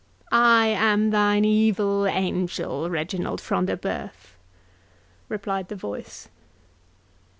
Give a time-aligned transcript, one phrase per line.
[0.31, 4.33] "I am thine evil angel, Reginald Front de Bœuf,"
[5.29, 6.27] replied the voice.